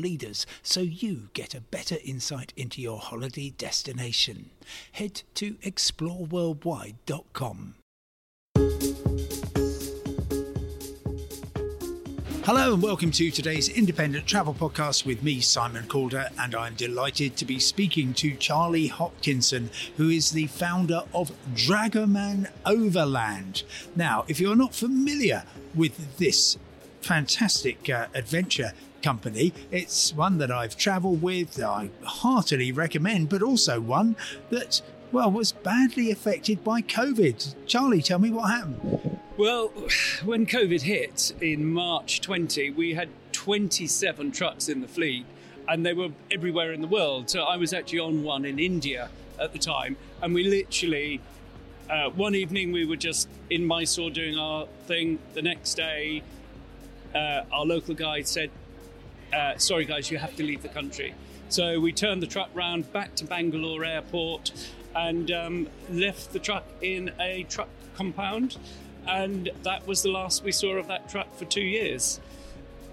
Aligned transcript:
leaders 0.00 0.46
so 0.62 0.80
you 0.80 1.28
get 1.34 1.54
a 1.54 1.60
better 1.60 1.96
insight 2.04 2.54
into 2.56 2.80
your 2.80 2.98
holiday 2.98 3.50
destination. 3.50 4.50
Head 4.92 5.22
to 5.34 5.54
exploreworldwide.com. 5.56 7.74
Hello 12.44 12.72
and 12.72 12.82
welcome 12.82 13.10
to 13.12 13.30
today's 13.30 13.68
independent 13.68 14.26
travel 14.26 14.54
podcast 14.54 15.04
with 15.04 15.22
me, 15.22 15.40
Simon 15.40 15.86
Calder, 15.86 16.30
and 16.38 16.54
I'm 16.54 16.74
delighted 16.74 17.36
to 17.36 17.44
be 17.44 17.60
speaking 17.60 18.14
to 18.14 18.34
Charlie 18.34 18.88
Hopkinson, 18.88 19.70
who 19.98 20.08
is 20.08 20.30
the 20.30 20.46
founder 20.46 21.02
of 21.14 21.30
Dragoman 21.54 22.50
Overland. 22.66 23.62
Now, 23.94 24.24
if 24.26 24.40
you're 24.40 24.56
not 24.56 24.74
familiar 24.74 25.44
with 25.74 26.16
this 26.16 26.56
fantastic 27.00 27.88
uh, 27.88 28.06
adventure 28.14 28.72
company. 29.02 29.52
It's 29.70 30.12
one 30.14 30.38
that 30.38 30.50
I've 30.50 30.76
travelled 30.76 31.22
with, 31.22 31.62
I 31.62 31.90
heartily 32.04 32.72
recommend, 32.72 33.28
but 33.28 33.42
also 33.42 33.80
one 33.80 34.16
that, 34.50 34.82
well, 35.12 35.30
was 35.30 35.52
badly 35.52 36.10
affected 36.10 36.62
by 36.62 36.82
COVID. 36.82 37.54
Charlie, 37.66 38.02
tell 38.02 38.18
me 38.18 38.30
what 38.30 38.50
happened. 38.50 39.18
Well, 39.36 39.68
when 40.24 40.46
COVID 40.46 40.82
hit 40.82 41.32
in 41.40 41.72
March 41.72 42.20
20, 42.20 42.70
we 42.70 42.94
had 42.94 43.08
27 43.32 44.32
trucks 44.32 44.68
in 44.68 44.80
the 44.80 44.88
fleet 44.88 45.24
and 45.68 45.86
they 45.86 45.92
were 45.92 46.10
everywhere 46.30 46.72
in 46.72 46.80
the 46.80 46.88
world. 46.88 47.30
So 47.30 47.44
I 47.44 47.56
was 47.56 47.72
actually 47.72 48.00
on 48.00 48.22
one 48.22 48.44
in 48.44 48.58
India 48.58 49.08
at 49.38 49.52
the 49.52 49.58
time, 49.58 49.96
and 50.20 50.34
we 50.34 50.44
literally, 50.44 51.20
uh, 51.88 52.10
one 52.10 52.34
evening 52.34 52.72
we 52.72 52.84
were 52.84 52.96
just 52.96 53.28
in 53.48 53.64
Mysore 53.64 54.10
doing 54.10 54.36
our 54.36 54.66
thing. 54.86 55.20
The 55.34 55.42
next 55.42 55.74
day, 55.74 56.22
uh, 57.14 57.42
our 57.52 57.64
local 57.64 57.94
guide 57.94 58.26
said, 58.26 58.50
uh, 59.32 59.56
sorry 59.58 59.84
guys, 59.84 60.10
you 60.10 60.18
have 60.18 60.34
to 60.36 60.42
leave 60.42 60.62
the 60.62 60.68
country. 60.68 61.14
So 61.48 61.80
we 61.80 61.92
turned 61.92 62.22
the 62.22 62.26
truck 62.26 62.50
round 62.54 62.92
back 62.92 63.14
to 63.16 63.24
Bangalore 63.24 63.84
airport 63.84 64.52
and 64.94 65.30
um, 65.30 65.68
left 65.90 66.32
the 66.32 66.38
truck 66.38 66.64
in 66.80 67.12
a 67.20 67.44
truck 67.44 67.68
compound. 67.94 68.56
And 69.06 69.50
that 69.62 69.86
was 69.86 70.02
the 70.02 70.10
last 70.10 70.44
we 70.44 70.52
saw 70.52 70.74
of 70.76 70.86
that 70.88 71.08
truck 71.08 71.34
for 71.36 71.44
two 71.44 71.62
years. 71.62 72.20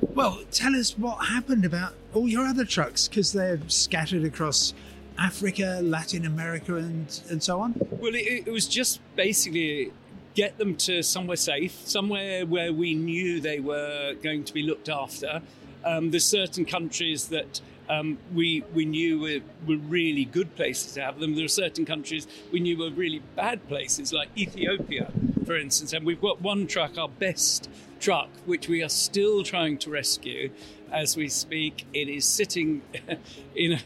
Well, 0.00 0.40
tell 0.50 0.74
us 0.74 0.96
what 0.96 1.26
happened 1.26 1.64
about 1.64 1.94
all 2.14 2.28
your 2.28 2.46
other 2.46 2.64
trucks 2.64 3.08
because 3.08 3.32
they're 3.32 3.60
scattered 3.66 4.24
across 4.24 4.74
Africa, 5.18 5.80
Latin 5.82 6.26
America, 6.26 6.76
and, 6.76 7.20
and 7.30 7.42
so 7.42 7.60
on. 7.60 7.74
Well, 7.90 8.14
it, 8.14 8.46
it 8.46 8.50
was 8.50 8.68
just 8.68 9.00
basically 9.16 9.92
get 10.36 10.58
them 10.58 10.76
to 10.76 11.02
somewhere 11.02 11.36
safe, 11.36 11.74
somewhere 11.86 12.46
where 12.46 12.72
we 12.72 12.94
knew 12.94 13.40
they 13.40 13.58
were 13.58 14.14
going 14.22 14.44
to 14.44 14.52
be 14.52 14.62
looked 14.62 14.88
after. 14.88 15.42
Um, 15.84 16.10
there's 16.10 16.26
certain 16.26 16.64
countries 16.64 17.28
that 17.28 17.60
um, 17.88 18.18
we 18.34 18.62
we 18.74 18.84
knew 18.84 19.18
were, 19.18 19.40
were 19.66 19.80
really 19.82 20.24
good 20.24 20.54
places 20.54 20.92
to 20.94 21.02
have 21.02 21.18
them. 21.18 21.34
There 21.34 21.44
are 21.44 21.48
certain 21.48 21.84
countries 21.84 22.26
we 22.52 22.60
knew 22.60 22.76
were 22.78 22.90
really 22.90 23.22
bad 23.34 23.66
places, 23.66 24.12
like 24.12 24.28
Ethiopia, 24.36 25.10
for 25.44 25.56
instance. 25.56 25.92
And 25.92 26.04
we've 26.04 26.20
got 26.20 26.42
one 26.42 26.66
truck, 26.66 26.98
our 26.98 27.08
best 27.08 27.70
truck, 27.98 28.28
which 28.44 28.68
we 28.68 28.82
are 28.82 28.88
still 28.88 29.42
trying 29.42 29.78
to 29.78 29.90
rescue 29.90 30.50
as 30.92 31.16
we 31.16 31.28
speak. 31.28 31.86
It 31.94 32.08
is 32.08 32.26
sitting 32.26 32.82
in 33.54 33.72
a 33.72 33.80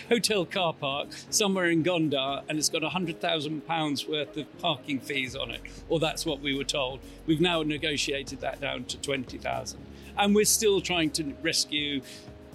hotel 0.08 0.44
car 0.44 0.72
park 0.72 1.08
somewhere 1.30 1.66
in 1.66 1.82
Gondar, 1.82 2.42
and 2.48 2.58
it's 2.58 2.68
got 2.68 2.82
£100,000 2.82 4.08
worth 4.08 4.36
of 4.36 4.58
parking 4.58 5.00
fees 5.00 5.36
on 5.36 5.50
it, 5.50 5.60
or 5.88 6.00
that's 6.00 6.26
what 6.26 6.40
we 6.40 6.56
were 6.56 6.64
told. 6.64 7.00
We've 7.26 7.40
now 7.40 7.62
negotiated 7.62 8.40
that 8.40 8.60
down 8.60 8.84
to 8.84 8.98
20000 8.98 9.80
And 10.16 10.34
we're 10.34 10.44
still 10.44 10.80
trying 10.80 11.10
to 11.12 11.34
rescue. 11.42 12.02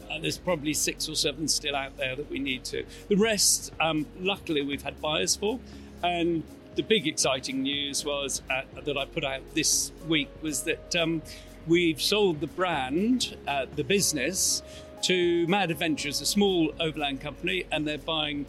Uh, 0.09 0.20
there's 0.20 0.38
probably 0.38 0.74
six 0.74 1.09
or 1.09 1.16
seven 1.16 1.48
still 1.48 1.75
out 1.75 1.98
there 1.98 2.16
that 2.16 2.30
we 2.30 2.40
need 2.40 2.64
to. 2.66 2.86
The 3.09 3.18
rest, 3.18 3.74
um, 3.80 4.06
luckily, 4.19 4.62
we've 4.62 4.84
had 4.84 5.02
buyers 5.02 5.36
for. 5.36 5.59
And 6.04 6.44
the 6.75 6.84
big 6.84 7.08
exciting 7.08 7.64
news 7.64 8.06
was 8.06 8.42
uh, 8.52 8.62
that 8.86 8.98
I 8.98 9.06
put 9.06 9.25
out 9.25 9.42
this 9.56 9.92
week 10.08 10.30
was 10.42 10.64
that 10.64 10.96
um, 10.96 11.24
we've 11.66 12.02
sold 12.02 12.40
the 12.40 12.48
brand, 12.48 13.36
uh, 13.48 13.66
the 13.75 13.84
business, 13.84 14.62
to 15.03 15.47
Mad 15.47 15.72
Adventures, 15.72 16.22
a 16.22 16.25
small 16.25 16.74
overland 16.80 17.22
company, 17.22 17.66
and 17.72 17.88
they're 17.88 17.97
buying 17.97 18.46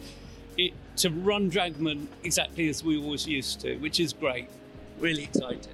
it 0.57 0.73
to 0.97 1.09
run 1.09 1.49
Dragoman 1.49 2.07
exactly 2.23 2.69
as 2.69 2.83
we 2.83 3.01
always 3.01 3.27
used 3.27 3.61
to, 3.61 3.77
which 3.77 3.99
is 3.99 4.13
great. 4.13 4.47
Really 4.99 5.23
excited. 5.23 5.67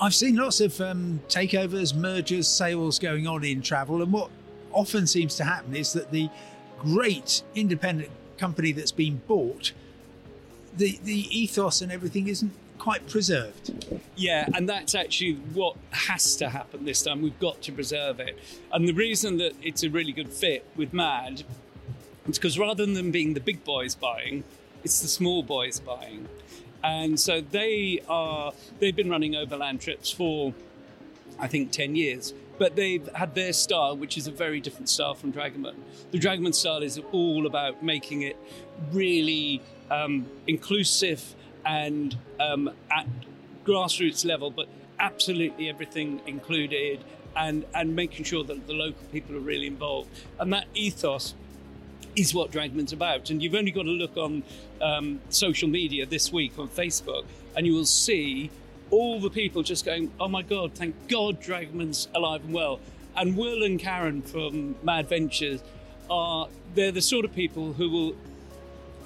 I've 0.00 0.14
seen 0.14 0.36
lots 0.36 0.60
of 0.60 0.80
um, 0.80 1.20
takeovers, 1.28 1.94
mergers, 1.94 2.48
sales 2.48 2.98
going 2.98 3.26
on 3.26 3.44
in 3.44 3.60
travel, 3.60 4.02
and 4.02 4.12
what 4.12 4.30
often 4.72 5.06
seems 5.06 5.34
to 5.36 5.44
happen 5.44 5.74
is 5.76 5.92
that 5.92 6.10
the 6.10 6.30
great 6.78 7.42
independent 7.54 8.10
company 8.38 8.72
that's 8.72 8.92
been 8.92 9.20
bought, 9.26 9.72
the 10.76 10.98
the 11.04 11.26
ethos 11.36 11.82
and 11.82 11.92
everything 11.92 12.28
isn't 12.28 12.52
quite 12.80 13.06
preserved. 13.08 14.00
Yeah, 14.16 14.48
and 14.54 14.68
that's 14.68 14.96
actually 14.96 15.34
what 15.54 15.76
has 15.90 16.34
to 16.36 16.48
happen 16.48 16.84
this 16.84 17.02
time. 17.02 17.22
We've 17.22 17.38
got 17.38 17.62
to 17.62 17.72
preserve 17.72 18.18
it. 18.18 18.36
And 18.72 18.88
the 18.88 18.92
reason 18.92 19.36
that 19.36 19.52
it's 19.62 19.84
a 19.84 19.90
really 19.90 20.12
good 20.12 20.32
fit 20.32 20.66
with 20.74 20.92
Mad 20.92 21.44
is 22.26 22.38
because 22.38 22.58
rather 22.58 22.84
than 22.84 23.12
being 23.12 23.34
the 23.34 23.40
big 23.40 23.62
boys 23.64 23.94
buying, 23.94 24.42
it's 24.82 25.00
the 25.00 25.08
small 25.08 25.42
boys 25.42 25.78
buying. 25.78 26.28
And 26.82 27.20
so 27.20 27.40
they 27.40 28.00
are 28.08 28.52
they've 28.80 28.96
been 28.96 29.10
running 29.10 29.36
overland 29.36 29.80
trips 29.80 30.10
for 30.10 30.54
I 31.38 31.46
think 31.46 31.70
10 31.70 31.94
years. 31.94 32.34
But 32.58 32.76
they've 32.76 33.08
had 33.14 33.34
their 33.34 33.54
style, 33.54 33.96
which 33.96 34.18
is 34.18 34.26
a 34.26 34.30
very 34.30 34.60
different 34.60 34.90
style 34.90 35.14
from 35.14 35.32
Dragoman. 35.32 35.76
The 36.10 36.18
Dragoman 36.18 36.54
style 36.54 36.82
is 36.82 37.00
all 37.10 37.46
about 37.46 37.82
making 37.82 38.22
it 38.22 38.36
really 38.92 39.62
um, 39.90 40.26
inclusive 40.46 41.34
and 41.64 42.16
um, 42.38 42.70
at 42.90 43.06
grassroots 43.64 44.24
level, 44.24 44.50
but 44.50 44.68
absolutely 44.98 45.68
everything 45.68 46.20
included, 46.26 47.04
and 47.36 47.64
and 47.74 47.94
making 47.94 48.24
sure 48.24 48.44
that 48.44 48.66
the 48.66 48.72
local 48.72 49.04
people 49.12 49.36
are 49.36 49.40
really 49.40 49.66
involved. 49.66 50.10
And 50.38 50.52
that 50.52 50.66
ethos 50.74 51.34
is 52.16 52.34
what 52.34 52.50
Dragoman's 52.50 52.92
about. 52.92 53.30
And 53.30 53.42
you've 53.42 53.54
only 53.54 53.70
got 53.70 53.84
to 53.84 53.90
look 53.90 54.16
on 54.16 54.42
um, 54.80 55.20
social 55.28 55.68
media 55.68 56.06
this 56.06 56.32
week 56.32 56.58
on 56.58 56.68
Facebook, 56.68 57.24
and 57.56 57.66
you 57.66 57.74
will 57.74 57.84
see 57.84 58.50
all 58.90 59.20
the 59.20 59.30
people 59.30 59.62
just 59.62 59.84
going, 59.84 60.10
"Oh 60.18 60.28
my 60.28 60.42
God! 60.42 60.74
Thank 60.74 61.08
God 61.08 61.40
Dragoman's 61.40 62.08
alive 62.14 62.44
and 62.44 62.54
well." 62.54 62.80
And 63.16 63.36
Will 63.36 63.64
and 63.64 63.78
Karen 63.78 64.22
from 64.22 64.76
Mad 64.82 65.08
Ventures 65.08 65.62
are 66.08 66.48
they're 66.74 66.92
the 66.92 67.02
sort 67.02 67.24
of 67.24 67.34
people 67.34 67.72
who 67.72 67.90
will 67.90 68.16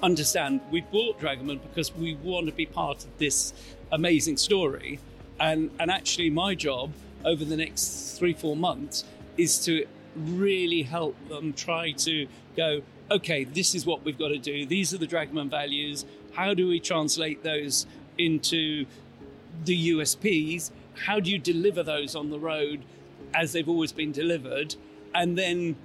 understand 0.03 0.61
we 0.71 0.81
bought 0.81 1.19
Dragoman 1.19 1.61
because 1.61 1.93
we 1.95 2.15
want 2.15 2.47
to 2.47 2.51
be 2.51 2.65
part 2.65 3.03
of 3.03 3.17
this 3.17 3.53
amazing 3.91 4.37
story. 4.37 4.99
And, 5.39 5.71
and 5.79 5.91
actually, 5.91 6.29
my 6.29 6.55
job 6.55 6.93
over 7.23 7.43
the 7.43 7.57
next 7.57 8.17
three, 8.17 8.33
four 8.33 8.55
months 8.55 9.03
is 9.37 9.63
to 9.65 9.85
really 10.15 10.83
help 10.83 11.15
them 11.27 11.53
try 11.53 11.91
to 11.91 12.27
go, 12.55 12.81
okay, 13.11 13.43
this 13.43 13.75
is 13.75 13.85
what 13.85 14.03
we've 14.03 14.17
got 14.17 14.29
to 14.29 14.37
do. 14.37 14.65
These 14.65 14.93
are 14.93 14.97
the 14.97 15.07
Dragoman 15.07 15.49
values. 15.49 16.05
How 16.33 16.53
do 16.53 16.67
we 16.67 16.79
translate 16.79 17.43
those 17.43 17.85
into 18.17 18.85
the 19.65 19.89
USPs? 19.91 20.71
How 21.05 21.19
do 21.19 21.29
you 21.29 21.37
deliver 21.37 21.83
those 21.83 22.15
on 22.15 22.29
the 22.29 22.39
road 22.39 22.83
as 23.33 23.51
they've 23.51 23.67
always 23.67 23.91
been 23.91 24.11
delivered? 24.11 24.75
And 25.13 25.37
then 25.37 25.75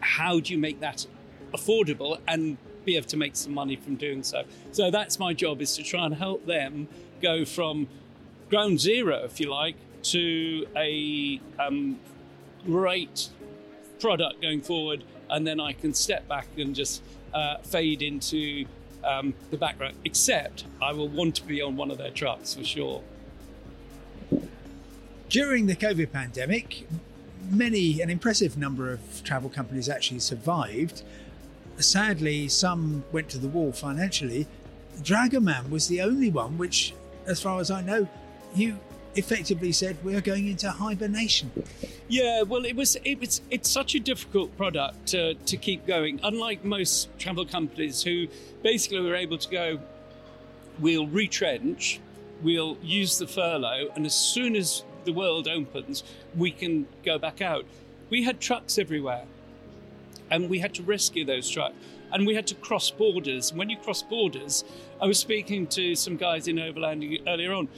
how 0.00 0.40
do 0.40 0.52
you 0.52 0.58
make 0.58 0.80
that 0.80 1.06
affordable 1.52 2.18
and 2.26 2.56
be 2.84 2.96
able 2.96 3.06
to 3.08 3.16
make 3.16 3.36
some 3.36 3.52
money 3.52 3.76
from 3.76 3.96
doing 3.96 4.22
so. 4.22 4.44
So 4.72 4.90
that's 4.90 5.18
my 5.18 5.32
job 5.32 5.60
is 5.60 5.76
to 5.76 5.82
try 5.82 6.04
and 6.06 6.14
help 6.14 6.46
them 6.46 6.88
go 7.20 7.44
from 7.44 7.88
ground 8.48 8.80
zero, 8.80 9.22
if 9.24 9.40
you 9.40 9.50
like, 9.50 9.76
to 10.02 10.66
a 10.76 11.40
um, 11.58 11.98
great 12.64 13.28
product 14.00 14.40
going 14.40 14.62
forward, 14.62 15.04
and 15.28 15.46
then 15.46 15.60
I 15.60 15.72
can 15.72 15.94
step 15.94 16.26
back 16.28 16.48
and 16.56 16.74
just 16.74 17.02
uh, 17.34 17.58
fade 17.58 18.02
into 18.02 18.64
um, 19.04 19.34
the 19.50 19.56
background. 19.56 19.96
Except 20.04 20.64
I 20.82 20.92
will 20.92 21.08
want 21.08 21.36
to 21.36 21.44
be 21.44 21.62
on 21.62 21.76
one 21.76 21.90
of 21.90 21.98
their 21.98 22.10
trucks 22.10 22.54
for 22.54 22.64
sure. 22.64 23.02
During 25.28 25.66
the 25.66 25.76
COVID 25.76 26.10
pandemic, 26.10 26.88
many, 27.48 28.00
an 28.00 28.10
impressive 28.10 28.56
number 28.56 28.92
of 28.92 29.22
travel 29.22 29.48
companies 29.48 29.88
actually 29.88 30.20
survived. 30.20 31.02
Sadly, 31.80 32.48
some 32.48 33.04
went 33.12 33.28
to 33.30 33.38
the 33.38 33.48
wall 33.48 33.72
financially. 33.72 34.46
Dragoman 35.02 35.70
was 35.70 35.88
the 35.88 36.02
only 36.02 36.30
one 36.30 36.58
which, 36.58 36.94
as 37.26 37.40
far 37.40 37.60
as 37.60 37.70
I 37.70 37.80
know, 37.80 38.08
you 38.54 38.78
effectively 39.16 39.72
said 39.72 39.96
we 40.04 40.14
are 40.14 40.20
going 40.20 40.46
into 40.46 40.70
hibernation. 40.70 41.50
Yeah, 42.08 42.42
well, 42.42 42.64
it 42.64 42.76
was 42.76 42.96
it 43.04 43.20
was 43.20 43.40
it's 43.50 43.70
such 43.70 43.94
a 43.94 44.00
difficult 44.00 44.56
product 44.56 45.06
to, 45.08 45.34
to 45.34 45.56
keep 45.56 45.86
going. 45.86 46.20
Unlike 46.22 46.64
most 46.64 47.08
travel 47.18 47.44
companies 47.44 48.02
who 48.02 48.28
basically 48.62 49.00
were 49.00 49.14
able 49.16 49.38
to 49.38 49.48
go, 49.48 49.80
we'll 50.78 51.06
retrench, 51.06 52.00
we'll 52.42 52.76
use 52.82 53.18
the 53.18 53.26
furlough, 53.26 53.88
and 53.94 54.06
as 54.06 54.14
soon 54.14 54.56
as 54.56 54.84
the 55.04 55.12
world 55.12 55.48
opens, 55.48 56.02
we 56.36 56.50
can 56.50 56.86
go 57.04 57.18
back 57.18 57.40
out. 57.40 57.64
We 58.10 58.24
had 58.24 58.40
trucks 58.40 58.78
everywhere, 58.78 59.24
and 60.30 60.48
we 60.48 60.58
had 60.58 60.74
to 60.74 60.82
rescue 60.82 61.24
those 61.24 61.48
trucks. 61.48 61.74
And 62.12 62.26
we 62.26 62.34
had 62.34 62.46
to 62.48 62.54
cross 62.56 62.90
borders. 62.90 63.50
And 63.50 63.58
when 63.58 63.70
you 63.70 63.76
cross 63.76 64.02
borders, 64.02 64.64
I 65.00 65.06
was 65.06 65.18
speaking 65.18 65.66
to 65.68 65.94
some 65.94 66.16
guys 66.16 66.48
in 66.48 66.58
Overland 66.58 67.04
earlier 67.26 67.52
on. 67.52 67.68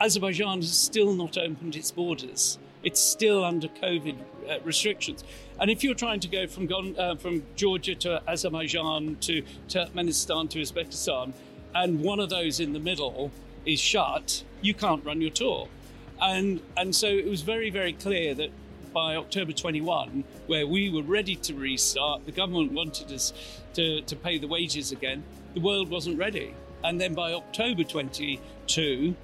Azerbaijan 0.00 0.60
has 0.60 0.76
still 0.76 1.12
not 1.12 1.36
opened 1.36 1.76
its 1.76 1.90
borders. 1.90 2.58
It's 2.82 3.00
still 3.00 3.44
under 3.44 3.68
COVID 3.68 4.16
uh, 4.48 4.58
restrictions. 4.64 5.24
And 5.58 5.70
if 5.70 5.82
you're 5.82 5.94
trying 5.94 6.20
to 6.20 6.28
go 6.28 6.46
from, 6.46 6.68
uh, 6.98 7.16
from 7.16 7.42
Georgia 7.56 7.94
to 7.96 8.22
Azerbaijan 8.28 9.16
to 9.22 9.42
Turkmenistan 9.68 10.50
to 10.50 10.60
Uzbekistan, 10.60 11.32
and 11.74 12.00
one 12.00 12.20
of 12.20 12.30
those 12.30 12.60
in 12.60 12.72
the 12.72 12.78
middle 12.78 13.30
is 13.64 13.80
shut, 13.80 14.44
you 14.60 14.74
can't 14.74 15.04
run 15.04 15.20
your 15.20 15.30
tour. 15.30 15.68
And, 16.20 16.60
and 16.76 16.94
so 16.94 17.08
it 17.08 17.26
was 17.26 17.42
very, 17.42 17.70
very 17.70 17.92
clear 17.92 18.34
that 18.34 18.50
by 18.94 19.16
October 19.16 19.52
21, 19.52 20.24
where 20.46 20.66
we 20.66 20.88
were 20.88 21.02
ready 21.02 21.34
to 21.34 21.54
restart, 21.54 22.24
the 22.24 22.32
government 22.32 22.72
wanted 22.72 23.12
us 23.12 23.32
to, 23.74 24.00
to 24.02 24.16
pay 24.16 24.38
the 24.38 24.46
wages 24.46 24.92
again, 24.92 25.24
the 25.52 25.60
world 25.60 25.90
wasn't 25.90 26.16
ready. 26.16 26.54
And 26.84 27.00
then 27.00 27.12
by 27.12 27.32
October 27.32 27.82
22, 27.82 29.14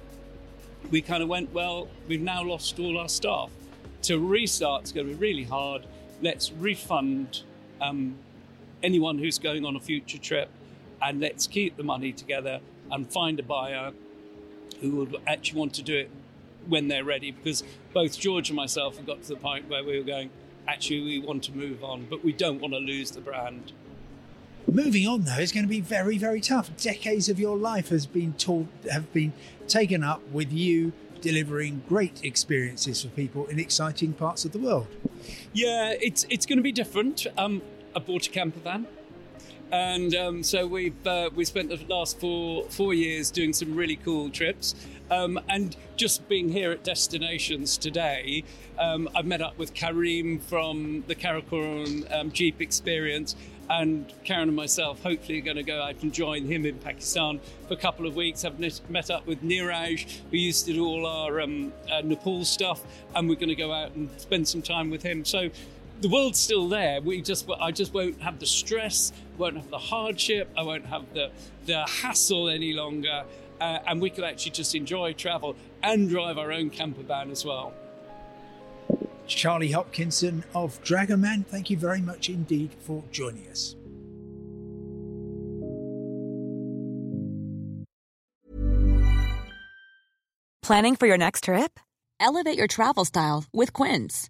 we 0.91 1.01
kind 1.01 1.23
of 1.23 1.29
went, 1.29 1.53
well, 1.53 1.87
we've 2.07 2.21
now 2.21 2.43
lost 2.43 2.77
all 2.79 2.99
our 2.99 3.09
staff. 3.09 3.49
To 4.03 4.19
restart 4.19 4.83
is 4.83 4.91
going 4.91 5.07
to 5.07 5.13
be 5.13 5.19
really 5.19 5.43
hard. 5.43 5.85
Let's 6.21 6.51
refund 6.51 7.43
um, 7.79 8.15
anyone 8.83 9.19
who's 9.19 9.39
going 9.39 9.65
on 9.65 9.75
a 9.75 9.79
future 9.79 10.17
trip 10.17 10.49
and 11.01 11.19
let's 11.19 11.47
keep 11.47 11.77
the 11.77 11.83
money 11.83 12.11
together 12.11 12.59
and 12.91 13.11
find 13.11 13.39
a 13.39 13.43
buyer 13.43 13.91
who 14.81 14.97
would 14.97 15.15
actually 15.27 15.59
want 15.59 15.73
to 15.75 15.83
do 15.83 15.97
it 15.97 16.11
when 16.67 16.87
they're 16.87 17.03
ready. 17.03 17.31
Because 17.31 17.63
both 17.93 18.19
George 18.19 18.49
and 18.49 18.55
myself 18.55 18.97
have 18.97 19.05
got 19.05 19.21
to 19.23 19.29
the 19.29 19.35
point 19.35 19.69
where 19.69 19.83
we 19.83 19.97
were 19.97 20.03
going, 20.05 20.29
actually, 20.67 21.01
we 21.01 21.19
want 21.19 21.43
to 21.43 21.51
move 21.53 21.83
on, 21.83 22.07
but 22.09 22.23
we 22.23 22.33
don't 22.33 22.59
want 22.59 22.73
to 22.73 22.79
lose 22.79 23.11
the 23.11 23.21
brand. 23.21 23.73
Moving 24.71 25.07
on 25.07 25.23
though 25.23 25.39
is 25.39 25.51
going 25.51 25.65
to 25.65 25.69
be 25.69 25.81
very, 25.81 26.17
very 26.17 26.39
tough. 26.39 26.75
Decades 26.77 27.27
of 27.29 27.39
your 27.39 27.57
life 27.57 27.89
has 27.89 28.05
been 28.05 28.33
taught, 28.33 28.67
have 28.89 29.11
been 29.11 29.33
taken 29.67 30.03
up 30.03 30.21
with 30.29 30.53
you 30.53 30.93
delivering 31.19 31.83
great 31.87 32.23
experiences 32.23 33.03
for 33.03 33.09
people 33.09 33.45
in 33.47 33.59
exciting 33.59 34.13
parts 34.13 34.45
of 34.45 34.51
the 34.51 34.59
world. 34.59 34.87
Yeah, 35.53 35.93
it's 35.99 36.25
it's 36.29 36.45
going 36.45 36.57
to 36.57 36.63
be 36.63 36.71
different. 36.71 37.27
Um, 37.37 37.61
I 37.95 37.99
bought 37.99 38.27
a 38.27 38.29
camper 38.29 38.59
van 38.59 38.87
and 39.71 40.13
um, 40.15 40.43
so 40.43 40.67
we've 40.67 41.07
uh, 41.07 41.29
we 41.35 41.45
spent 41.45 41.69
the 41.69 41.79
last 41.87 42.19
four 42.19 42.65
four 42.69 42.93
years 42.93 43.31
doing 43.31 43.53
some 43.53 43.75
really 43.75 43.95
cool 43.95 44.29
trips. 44.29 44.75
Um, 45.09 45.39
and 45.49 45.75
just 45.97 46.29
being 46.29 46.49
here 46.49 46.71
at 46.71 46.85
destinations 46.85 47.77
today, 47.77 48.45
um, 48.79 49.09
I've 49.13 49.25
met 49.25 49.41
up 49.41 49.57
with 49.57 49.73
Karim 49.73 50.39
from 50.39 51.03
the 51.07 51.15
Karakoram 51.15 52.09
um, 52.17 52.31
Jeep 52.31 52.61
Experience, 52.61 53.35
and 53.69 54.11
Karen 54.23 54.47
and 54.47 54.55
myself 54.55 55.03
hopefully 55.03 55.39
are 55.39 55.41
going 55.41 55.57
to 55.57 55.63
go 55.63 55.81
out 55.81 56.01
and 56.01 56.13
join 56.13 56.45
him 56.45 56.65
in 56.65 56.77
Pakistan 56.77 57.41
for 57.67 57.73
a 57.73 57.77
couple 57.77 58.05
of 58.05 58.15
weeks. 58.15 58.45
I've 58.45 58.59
met 58.59 59.09
up 59.09 59.27
with 59.27 59.43
Niraj, 59.43 60.19
who 60.31 60.37
used 60.37 60.65
to 60.67 60.73
do 60.73 60.85
all 60.85 61.05
our 61.05 61.41
um, 61.41 61.73
uh, 61.91 62.01
Nepal 62.01 62.45
stuff, 62.45 62.81
and 63.13 63.27
we're 63.27 63.35
going 63.35 63.49
to 63.49 63.55
go 63.55 63.73
out 63.73 63.91
and 63.93 64.09
spend 64.19 64.47
some 64.47 64.61
time 64.61 64.89
with 64.89 65.03
him. 65.03 65.25
So 65.25 65.49
the 66.01 66.09
world's 66.09 66.39
still 66.39 66.67
there. 66.67 66.99
We 66.99 67.21
just, 67.21 67.49
I 67.59 67.71
just 67.71 67.93
won't 67.93 68.21
have 68.21 68.39
the 68.39 68.45
stress, 68.45 69.13
won't 69.37 69.55
have 69.55 69.69
the 69.69 69.77
hardship, 69.77 70.49
I 70.57 70.63
won't 70.63 70.85
have 70.87 71.13
the 71.13 71.31
the 71.67 71.83
hassle 71.85 72.49
any 72.49 72.73
longer, 72.73 73.23
uh, 73.59 73.79
and 73.87 74.01
we 74.01 74.09
can 74.09 74.23
actually 74.23 74.51
just 74.51 74.73
enjoy 74.73 75.13
travel 75.13 75.55
and 75.83 76.09
drive 76.09 76.37
our 76.37 76.51
own 76.51 76.71
camper 76.71 77.03
van 77.03 77.29
as 77.29 77.45
well. 77.45 77.73
Charlie 79.27 79.71
Hopkinson 79.71 80.43
of 80.53 80.83
Dragoman, 80.83 81.45
thank 81.45 81.69
you 81.69 81.77
very 81.77 82.01
much 82.01 82.29
indeed 82.29 82.71
for 82.79 83.03
joining 83.11 83.47
us. 83.47 83.75
Planning 90.63 90.95
for 90.95 91.07
your 91.07 91.17
next 91.17 91.45
trip? 91.45 91.79
Elevate 92.19 92.57
your 92.57 92.67
travel 92.67 93.05
style 93.05 93.45
with 93.53 93.73
Quince. 93.73 94.29